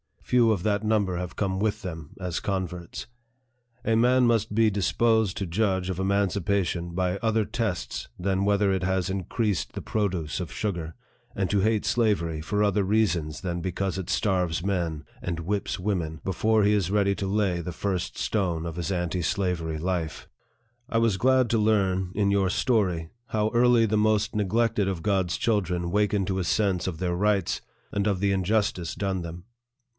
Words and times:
few 0.23 0.49
of 0.51 0.63
that 0.63 0.81
number 0.83 1.17
have 1.17 1.35
come 1.35 1.59
with 1.59 1.81
them, 1.81 2.15
as 2.19 2.39
converts. 2.39 3.05
A 3.83 3.95
man 3.95 4.25
must 4.25 4.55
be 4.55 4.71
disposed 4.71 5.35
to 5.37 5.45
judge 5.45 5.89
of 5.89 5.99
emancipation 5.99 6.95
by 6.95 7.17
other 7.17 7.43
tests 7.43 8.07
than 8.17 8.45
whether 8.45 8.71
it 8.71 8.81
has 8.81 9.09
increased 9.11 9.73
the 9.73 9.81
produce 9.81 10.39
of 10.39 10.51
sugar, 10.51 10.95
and 11.35 11.49
to 11.49 11.59
hate 11.59 11.85
slavery 11.85 12.41
for 12.41 12.63
other 12.63 12.83
reasons 12.85 13.41
than 13.41 13.59
because 13.59 13.97
it 13.97 14.09
starves 14.09 14.65
men 14.65 15.03
and 15.21 15.41
whips 15.41 15.77
women, 15.77 16.21
before 16.23 16.63
he 16.63 16.71
is 16.73 16.89
ready 16.89 17.13
to 17.13 17.27
lay 17.27 17.59
the 17.59 17.73
first 17.73 18.17
stone 18.17 18.65
of 18.65 18.77
his 18.77 18.91
anti 18.91 19.21
slavery 19.21 19.77
life 19.77 20.29
XIV 20.89 20.89
LETTER 20.89 20.89
FROM 20.89 20.89
WENDELL 20.89 20.89
PHILLIPS, 20.89 20.89
ESQ. 20.89 20.95
I 20.95 20.97
was 20.97 21.17
glad 21.43 21.49
to 21.49 21.57
learn, 21.59 22.11
in 22.15 22.31
your 22.31 22.49
story, 22.49 23.09
how 23.27 23.51
early 23.53 23.85
the 23.85 23.97
most 23.97 24.33
neglected 24.33 24.87
of 24.87 25.03
God's 25.03 25.37
children 25.37 25.91
waken 25.91 26.25
to 26.25 26.39
a 26.39 26.43
sense 26.45 26.87
of 26.87 26.99
their 26.99 27.15
rights, 27.15 27.61
and 27.91 28.07
of 28.07 28.21
the 28.21 28.31
injustice 28.31 28.95
done 28.95 29.21
them. 29.21 29.43